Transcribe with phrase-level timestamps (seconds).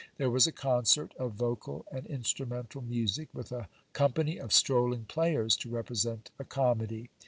[0.17, 5.55] There was a concert of vocal and instrumental music, with a company of strolling players,
[5.57, 7.11] to represent a comedy.